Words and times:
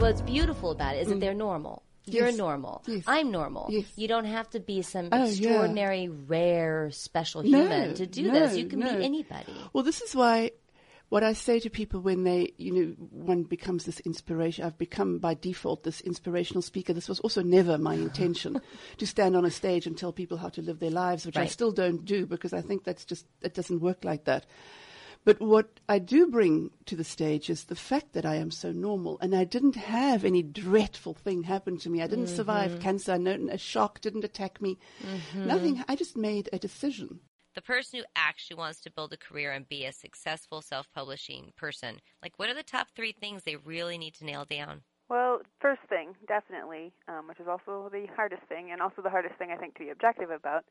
what's 0.00 0.22
beautiful 0.22 0.70
about 0.70 0.96
it 0.96 1.00
is 1.00 1.08
that 1.08 1.18
mm. 1.18 1.20
they're 1.20 1.34
normal. 1.34 1.82
You're 2.06 2.28
Yes. 2.28 2.36
normal. 2.38 2.82
Yes. 2.86 3.04
I'm 3.06 3.30
normal. 3.30 3.68
Yes. 3.70 3.84
You 3.96 4.08
don't 4.08 4.24
have 4.24 4.48
to 4.50 4.60
be 4.60 4.80
some 4.80 5.10
Oh, 5.12 5.18
yeah. 5.18 5.26
extraordinary, 5.26 6.08
rare, 6.08 6.90
special 6.90 7.42
No, 7.42 7.60
human 7.60 7.94
to 7.94 8.06
do 8.06 8.28
no, 8.28 8.32
this. 8.32 8.56
You 8.56 8.66
can 8.66 8.80
no. 8.80 8.96
be 8.96 9.04
anybody. 9.04 9.52
Well, 9.72 9.84
this 9.84 10.00
is 10.00 10.16
why 10.16 10.52
what 11.10 11.22
I 11.22 11.34
say 11.34 11.58
to 11.60 11.68
people 11.68 12.00
when 12.00 12.24
they, 12.24 12.54
you 12.56 12.72
know, 12.72 12.84
one 13.10 13.42
becomes 13.42 13.84
this 13.84 14.00
inspiration. 14.00 14.64
I've 14.64 14.78
become 14.78 15.18
by 15.18 15.34
default 15.34 15.82
this 15.82 16.00
inspirational 16.00 16.62
speaker. 16.62 16.92
This 16.94 17.08
was 17.08 17.20
also 17.20 17.42
never 17.42 17.76
my 17.76 17.94
intention 18.08 18.60
to 18.96 19.06
stand 19.06 19.36
on 19.36 19.44
a 19.44 19.50
stage 19.50 19.86
and 19.86 19.98
tell 19.98 20.12
people 20.12 20.38
how 20.38 20.48
to 20.50 20.62
live 20.62 20.78
their 20.78 20.90
lives, 20.90 21.26
which 21.26 21.36
I 21.36 21.46
still 21.46 21.72
don't 21.72 22.04
do 22.04 22.26
because 22.26 22.52
I 22.54 22.62
think 22.62 22.84
that's 22.84 23.04
just, 23.04 23.26
it 23.42 23.54
doesn't 23.54 23.80
work 23.80 24.04
like 24.04 24.24
that. 24.24 24.46
But 25.24 25.40
what 25.40 25.80
I 25.88 25.98
do 25.98 26.26
bring 26.28 26.70
to 26.86 26.96
the 26.96 27.04
stage 27.04 27.50
is 27.50 27.64
the 27.64 27.76
fact 27.76 28.14
that 28.14 28.24
I 28.24 28.36
am 28.36 28.50
so 28.50 28.72
normal 28.72 29.18
and 29.20 29.34
I 29.34 29.44
didn't 29.44 29.76
have 29.76 30.24
any 30.24 30.42
dreadful 30.42 31.14
thing 31.14 31.42
happen 31.42 31.76
to 31.78 31.90
me. 31.90 32.00
I 32.00 32.06
didn't 32.06 32.28
survive 32.28 32.80
cancer. 32.80 33.18
No, 33.18 33.48
a 33.50 33.58
shock 33.58 34.00
didn't 34.00 34.24
attack 34.24 34.62
me. 34.62 34.78
Nothing. 35.34 35.84
I 35.88 35.96
just 35.96 36.16
made 36.16 36.48
a 36.52 36.58
decision. 36.58 37.20
The 37.54 37.62
person 37.62 37.98
who 37.98 38.04
actually 38.16 38.56
wants 38.56 38.80
to 38.82 38.90
build 38.90 39.12
a 39.12 39.16
career 39.16 39.52
and 39.52 39.68
be 39.68 39.84
a 39.84 39.92
successful 39.92 40.62
self 40.62 40.90
publishing 40.94 41.52
person, 41.56 42.00
like 42.22 42.38
what 42.38 42.48
are 42.48 42.54
the 42.54 42.62
top 42.62 42.88
three 42.94 43.12
things 43.12 43.42
they 43.42 43.56
really 43.56 43.98
need 43.98 44.14
to 44.14 44.24
nail 44.24 44.44
down? 44.44 44.82
Well, 45.08 45.40
first 45.60 45.82
thing, 45.88 46.14
definitely, 46.28 46.92
um, 47.08 47.26
which 47.26 47.40
is 47.40 47.48
also 47.48 47.90
the 47.90 48.06
hardest 48.14 48.42
thing, 48.48 48.70
and 48.70 48.80
also 48.80 49.02
the 49.02 49.10
hardest 49.10 49.34
thing 49.34 49.50
I 49.50 49.56
think 49.56 49.74
to 49.74 49.80
be 49.80 49.90
objective 49.90 50.30
about, 50.30 50.64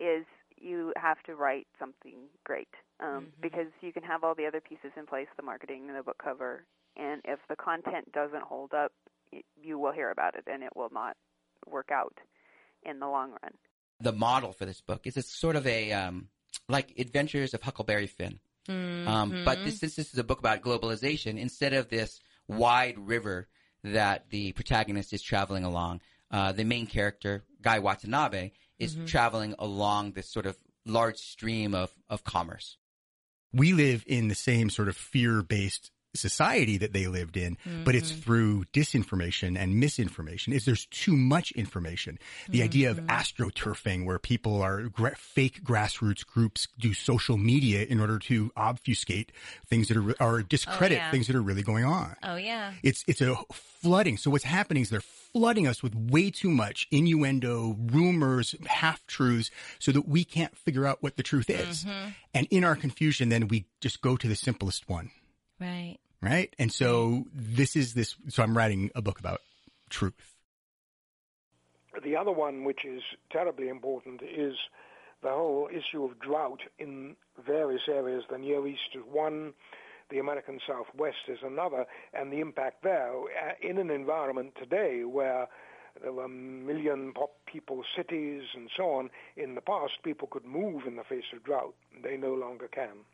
is 0.00 0.24
you 0.58 0.92
have 0.96 1.22
to 1.24 1.34
write 1.34 1.66
something 1.78 2.14
great. 2.44 2.68
Um, 3.00 3.32
Because 3.40 3.66
you 3.82 3.92
can 3.92 4.02
have 4.02 4.24
all 4.24 4.34
the 4.34 4.46
other 4.46 4.60
pieces 4.60 4.92
in 4.96 5.06
place, 5.06 5.28
the 5.36 5.42
marketing 5.42 5.88
and 5.88 5.96
the 5.98 6.02
book 6.02 6.16
cover, 6.22 6.64
and 6.96 7.20
if 7.24 7.38
the 7.48 7.56
content 7.56 8.10
doesn't 8.12 8.42
hold 8.42 8.72
up, 8.72 8.92
y- 9.32 9.42
you 9.60 9.78
will 9.78 9.92
hear 9.92 10.10
about 10.10 10.34
it, 10.34 10.44
and 10.46 10.62
it 10.62 10.74
will 10.74 10.88
not 10.90 11.16
work 11.66 11.90
out 11.92 12.16
in 12.84 12.98
the 13.00 13.06
long 13.06 13.30
run. 13.42 13.52
The 14.00 14.12
model 14.12 14.52
for 14.52 14.64
this 14.64 14.80
book 14.80 15.06
is 15.06 15.16
it's 15.16 15.30
sort 15.30 15.56
of 15.56 15.66
a 15.66 15.92
um, 15.92 16.28
like 16.68 16.94
Adventures 16.98 17.52
of 17.54 17.62
Huckleberry 17.62 18.06
Finn. 18.06 18.40
Um, 18.68 19.42
but 19.44 19.58
this, 19.64 19.78
since 19.78 19.94
this 19.94 20.12
is 20.12 20.18
a 20.18 20.24
book 20.24 20.38
about 20.40 20.60
globalization, 20.62 21.38
instead 21.38 21.72
of 21.72 21.88
this 21.88 22.20
wide 22.48 22.98
river 22.98 23.46
that 23.84 24.30
the 24.30 24.52
protagonist 24.52 25.12
is 25.12 25.22
traveling 25.22 25.62
along, 25.64 26.00
uh, 26.32 26.50
the 26.52 26.64
main 26.64 26.86
character, 26.86 27.44
Guy 27.62 27.78
Watanabe, 27.78 28.50
is 28.78 28.94
mm-hmm. 28.94 29.06
traveling 29.06 29.54
along 29.58 30.12
this 30.12 30.28
sort 30.30 30.46
of 30.46 30.56
large 30.84 31.18
stream 31.18 31.74
of, 31.74 31.90
of 32.08 32.24
commerce. 32.24 32.76
we 33.52 33.72
live 33.72 34.04
in 34.06 34.28
the 34.28 34.34
same 34.34 34.70
sort 34.70 34.88
of 34.88 34.96
fear 34.96 35.42
based 35.42 35.90
society 36.16 36.78
that 36.78 36.92
they 36.92 37.06
lived 37.06 37.36
in, 37.36 37.56
but 37.84 37.94
it's 37.94 38.10
mm-hmm. 38.10 38.20
through 38.20 38.64
disinformation 38.72 39.58
and 39.58 39.78
misinformation. 39.78 40.52
Is 40.52 40.64
there's 40.64 40.86
too 40.86 41.16
much 41.16 41.52
information. 41.52 42.18
The 42.48 42.58
mm-hmm. 42.58 42.64
idea 42.64 42.90
of 42.90 42.98
mm-hmm. 42.98 43.08
astroturfing 43.08 44.04
where 44.04 44.18
people 44.18 44.62
are 44.62 44.82
gra- 44.82 45.16
fake 45.16 45.62
grassroots 45.64 46.26
groups 46.26 46.68
do 46.78 46.92
social 46.92 47.36
media 47.36 47.84
in 47.84 48.00
order 48.00 48.18
to 48.18 48.50
obfuscate 48.56 49.32
things 49.66 49.88
that 49.88 49.96
are, 49.96 50.14
or 50.20 50.42
discredit 50.42 50.98
oh, 50.98 51.02
yeah. 51.02 51.10
things 51.10 51.26
that 51.26 51.36
are 51.36 51.42
really 51.42 51.62
going 51.62 51.84
on. 51.84 52.16
Oh, 52.22 52.36
yeah. 52.36 52.72
It's 52.82 53.04
it's 53.06 53.20
a 53.20 53.36
flooding. 53.52 54.16
So 54.16 54.30
what's 54.30 54.44
happening 54.44 54.82
is 54.82 54.90
they're 54.90 55.00
flooding 55.00 55.66
us 55.66 55.82
with 55.82 55.94
way 55.94 56.30
too 56.30 56.50
much 56.50 56.86
innuendo, 56.90 57.76
rumors, 57.78 58.54
half 58.66 59.06
truths, 59.06 59.50
so 59.78 59.92
that 59.92 60.08
we 60.08 60.24
can't 60.24 60.56
figure 60.56 60.86
out 60.86 61.02
what 61.02 61.16
the 61.16 61.22
truth 61.22 61.50
is. 61.50 61.84
And 62.34 62.46
in 62.50 62.64
our 62.64 62.76
confusion, 62.76 63.28
then 63.28 63.48
we 63.48 63.66
just 63.80 64.00
go 64.00 64.16
to 64.16 64.28
the 64.28 64.36
simplest 64.36 64.88
one, 64.88 65.10
Right. 65.60 65.98
Right? 66.20 66.54
And 66.58 66.72
so 66.72 67.24
this 67.32 67.76
is 67.76 67.94
this. 67.94 68.16
So 68.28 68.42
I'm 68.42 68.56
writing 68.56 68.90
a 68.94 69.02
book 69.02 69.18
about 69.18 69.40
truth. 69.90 70.34
The 72.02 72.16
other 72.16 72.32
one, 72.32 72.64
which 72.64 72.84
is 72.84 73.02
terribly 73.30 73.68
important, 73.68 74.20
is 74.22 74.54
the 75.22 75.30
whole 75.30 75.68
issue 75.72 76.04
of 76.04 76.18
drought 76.20 76.60
in 76.78 77.16
various 77.44 77.82
areas. 77.88 78.24
The 78.30 78.38
Near 78.38 78.66
East 78.66 78.94
is 78.94 79.02
one, 79.10 79.54
the 80.10 80.18
American 80.18 80.60
Southwest 80.66 81.28
is 81.28 81.38
another, 81.42 81.86
and 82.12 82.32
the 82.32 82.40
impact 82.40 82.82
there 82.82 83.12
uh, 83.12 83.52
in 83.60 83.78
an 83.78 83.90
environment 83.90 84.52
today 84.60 85.04
where 85.04 85.48
there 86.02 86.12
were 86.12 86.24
a 86.24 86.28
million 86.28 87.12
pop 87.14 87.30
people 87.46 87.82
cities 87.96 88.42
and 88.54 88.70
so 88.76 88.90
on. 88.90 89.10
In 89.36 89.54
the 89.54 89.60
past, 89.60 89.94
people 90.04 90.28
could 90.30 90.44
move 90.44 90.82
in 90.86 90.96
the 90.96 91.04
face 91.04 91.24
of 91.34 91.42
drought. 91.44 91.74
They 92.02 92.16
no 92.16 92.34
longer 92.34 92.68
can. 92.68 93.04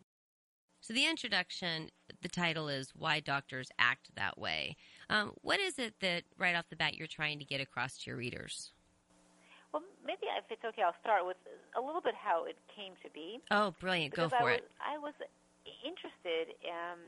So 0.82 0.93
the 0.93 1.06
introduction, 1.06 1.91
the 2.22 2.28
title 2.28 2.66
is 2.69 2.91
"Why 2.91 3.20
Doctors 3.20 3.70
Act 3.78 4.10
That 4.16 4.37
Way." 4.37 4.76
Um, 5.09 5.31
what 5.41 5.60
is 5.60 5.78
it 5.78 5.94
that 6.00 6.25
right 6.37 6.56
off 6.56 6.69
the 6.70 6.76
bat 6.76 6.94
you're 6.94 7.06
trying 7.06 7.38
to 7.38 7.44
get 7.44 7.60
across 7.60 8.03
to 8.03 8.10
your 8.10 8.19
readers? 8.19 8.72
Well, 9.72 9.82
maybe 10.04 10.26
if 10.26 10.44
it's 10.50 10.65
okay, 10.65 10.82
I'll 10.82 10.98
start 11.00 11.25
with 11.25 11.38
a 11.78 11.81
little 11.81 12.03
bit 12.03 12.15
how 12.19 12.44
it 12.44 12.59
came 12.75 12.94
to 13.06 13.09
be. 13.15 13.38
Oh, 13.53 13.70
brilliant! 13.78 14.12
Go 14.12 14.28
for 14.28 14.50
I 14.50 14.59
it. 14.59 14.69
I 14.82 14.98
was 14.98 15.15
interested 15.87 16.59
um, 16.66 16.99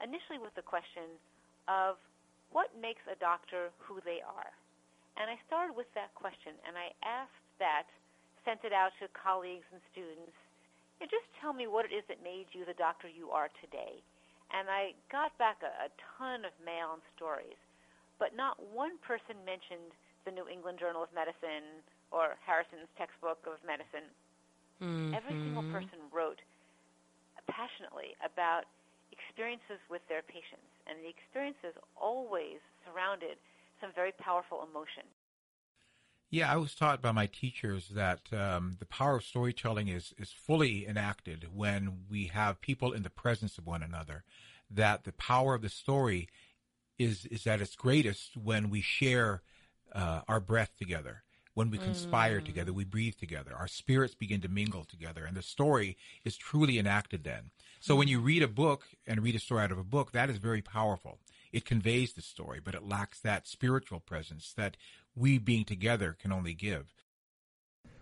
initially 0.00 0.40
with 0.40 0.56
the 0.56 0.64
question 0.64 1.20
of 1.68 2.00
what 2.48 2.72
makes 2.80 3.04
a 3.04 3.20
doctor 3.20 3.68
who 3.76 4.00
they 4.00 4.24
are. 4.24 4.48
And 5.20 5.28
I 5.28 5.36
started 5.46 5.76
with 5.76 5.92
that 5.92 6.16
question, 6.16 6.56
and 6.64 6.72
I 6.72 6.96
asked 7.04 7.44
that, 7.60 7.84
sent 8.48 8.64
it 8.64 8.72
out 8.72 8.96
to 9.04 9.12
colleagues 9.12 9.68
and 9.76 9.84
students. 9.92 10.32
You 11.00 11.08
know, 11.08 11.16
just 11.16 11.32
tell 11.40 11.56
me 11.56 11.64
what 11.64 11.88
it 11.88 11.96
is 11.96 12.04
that 12.12 12.20
made 12.20 12.52
you 12.52 12.68
the 12.68 12.76
doctor 12.76 13.08
you 13.08 13.32
are 13.32 13.48
today. 13.64 14.04
And 14.52 14.68
I 14.68 14.92
got 15.08 15.32
back 15.40 15.64
a, 15.64 15.88
a 15.88 15.90
ton 16.20 16.44
of 16.44 16.52
mail 16.60 16.92
and 16.92 17.02
stories, 17.16 17.56
but 18.20 18.36
not 18.36 18.60
one 18.60 19.00
person 19.00 19.40
mentioned 19.48 19.96
the 20.28 20.32
New 20.36 20.44
England 20.44 20.76
Journal 20.76 21.00
of 21.00 21.08
Medicine 21.16 21.80
or 22.12 22.36
Harrison's 22.44 22.90
textbook 23.00 23.40
of 23.48 23.56
medicine. 23.64 24.04
Every 25.16 25.36
single 25.36 25.64
mm-hmm. 25.64 25.76
person 25.76 26.00
wrote 26.12 26.40
passionately 27.48 28.16
about 28.20 28.68
experiences 29.12 29.80
with 29.88 30.04
their 30.08 30.24
patients, 30.24 30.68
and 30.88 31.00
the 31.00 31.08
experiences 31.08 31.76
always 31.96 32.60
surrounded 32.84 33.36
some 33.80 33.92
very 33.96 34.12
powerful 34.20 34.64
emotion. 34.64 35.04
Yeah, 36.30 36.52
I 36.52 36.56
was 36.58 36.76
taught 36.76 37.02
by 37.02 37.10
my 37.10 37.26
teachers 37.26 37.88
that 37.88 38.20
um, 38.32 38.76
the 38.78 38.86
power 38.86 39.16
of 39.16 39.24
storytelling 39.24 39.88
is, 39.88 40.14
is 40.16 40.30
fully 40.30 40.86
enacted 40.86 41.48
when 41.52 42.04
we 42.08 42.26
have 42.26 42.60
people 42.60 42.92
in 42.92 43.02
the 43.02 43.10
presence 43.10 43.58
of 43.58 43.66
one 43.66 43.82
another. 43.82 44.22
That 44.70 45.02
the 45.02 45.12
power 45.12 45.54
of 45.54 45.62
the 45.62 45.68
story 45.68 46.28
is 47.00 47.26
is 47.26 47.46
at 47.48 47.60
its 47.60 47.74
greatest 47.74 48.36
when 48.36 48.70
we 48.70 48.80
share 48.80 49.42
uh, 49.92 50.20
our 50.28 50.38
breath 50.38 50.70
together, 50.78 51.24
when 51.54 51.70
we 51.70 51.78
conspire 51.78 52.40
together, 52.40 52.72
we 52.72 52.84
breathe 52.84 53.16
together, 53.18 53.52
our 53.58 53.66
spirits 53.66 54.14
begin 54.14 54.40
to 54.42 54.48
mingle 54.48 54.84
together, 54.84 55.24
and 55.24 55.36
the 55.36 55.42
story 55.42 55.96
is 56.24 56.36
truly 56.36 56.78
enacted 56.78 57.24
then. 57.24 57.50
So 57.80 57.96
when 57.96 58.06
you 58.06 58.20
read 58.20 58.42
a 58.42 58.48
book 58.48 58.84
and 59.06 59.20
read 59.20 59.34
a 59.34 59.40
story 59.40 59.64
out 59.64 59.72
of 59.72 59.78
a 59.78 59.84
book, 59.84 60.12
that 60.12 60.30
is 60.30 60.36
very 60.36 60.62
powerful. 60.62 61.18
It 61.52 61.64
conveys 61.64 62.12
the 62.12 62.22
story, 62.22 62.60
but 62.62 62.74
it 62.74 62.84
lacks 62.86 63.20
that 63.20 63.46
spiritual 63.48 64.00
presence 64.00 64.52
that 64.56 64.76
we 65.14 65.38
being 65.38 65.64
together 65.64 66.16
can 66.20 66.32
only 66.32 66.54
give. 66.54 66.86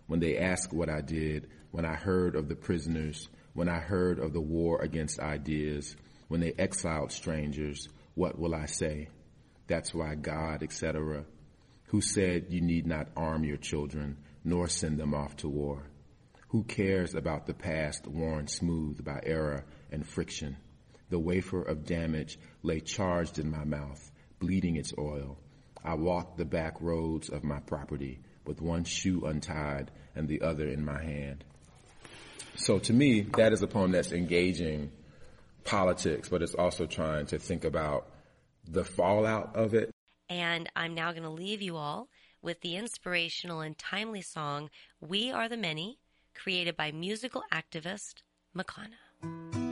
when 0.07 0.21
they 0.21 0.39
ask 0.39 0.73
what 0.73 0.89
I 0.89 1.01
did, 1.03 1.49
when 1.71 1.85
I 1.85 1.95
heard 1.95 2.35
of 2.35 2.49
the 2.49 2.57
prisoners, 2.57 3.29
when 3.53 3.69
I 3.69 3.79
heard 3.79 4.19
of 4.19 4.33
the 4.33 4.41
war 4.41 4.81
against 4.83 5.21
ideas, 5.21 5.97
when 6.29 6.41
they 6.41 6.53
exiled 6.59 7.13
strangers, 7.13 7.89
what 8.15 8.39
will 8.39 8.55
I 8.55 8.67
say? 8.67 9.09
That's 9.67 9.95
why 9.95 10.15
God, 10.15 10.63
etc., 10.63 11.25
who 11.85 12.01
said 12.01 12.47
you 12.51 12.61
need 12.61 12.87
not 12.87 13.09
arm 13.17 13.45
your 13.45 13.57
children 13.57 14.19
nor 14.45 14.69
send 14.69 14.99
them 14.99 15.15
off 15.15 15.37
to 15.37 15.49
war? 15.49 15.91
Who 16.49 16.65
cares 16.65 17.15
about 17.15 17.47
the 17.47 17.55
past 17.55 18.07
worn 18.07 18.47
smooth 18.49 19.05
by 19.05 19.21
error 19.25 19.65
and 19.91 20.07
friction? 20.07 20.57
The 21.11 21.19
wafer 21.19 21.63
of 21.63 21.87
damage 21.87 22.39
lay 22.63 22.81
charged 22.81 23.39
in 23.39 23.51
my 23.51 23.65
mouth, 23.65 24.11
bleeding 24.39 24.77
its 24.77 24.93
oil. 24.99 25.39
I 25.85 25.95
walked 25.95 26.37
the 26.37 26.45
back 26.45 26.81
roads 26.81 27.29
of 27.29 27.45
my 27.45 27.61
property 27.61 28.21
with 28.45 28.61
one 28.61 28.85
shoe 28.85 29.25
untied 29.25 29.91
and 30.15 30.29
the 30.29 30.43
other 30.43 30.67
in 30.67 30.85
my 30.85 31.03
hand. 31.03 31.45
So 32.57 32.79
to 32.81 32.93
me, 32.93 33.23
that 33.37 33.53
is 33.53 33.63
a 33.63 33.67
poem 33.67 33.93
that's 33.93 34.13
engaging 34.13 34.91
politics, 35.65 36.29
but 36.29 36.43
it's 36.43 36.55
also 36.55 36.87
trying 36.87 37.27
to 37.27 37.39
think 37.39 37.65
about 37.65 38.09
the 38.67 38.85
fallout 38.85 39.55
of 39.55 39.75
it. 39.75 39.91
And 40.29 40.69
I'm 40.75 40.95
now 40.95 41.13
going 41.13 41.23
to 41.23 41.31
leave 41.31 41.63
you 41.63 41.77
all 41.77 42.09
with 42.43 42.61
the 42.61 42.77
inspirational 42.77 43.61
and 43.61 43.79
timely 43.79 44.23
song 44.23 44.71
"We 45.01 45.31
Are 45.31 45.49
the 45.49 45.57
Many," 45.57 45.99
created 46.35 46.77
by 46.77 46.93
musical 46.93 47.45
activist 47.53 48.23
Makana. 48.57 49.68